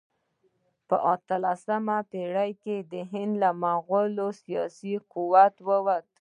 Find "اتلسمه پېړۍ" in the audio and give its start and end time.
1.13-2.51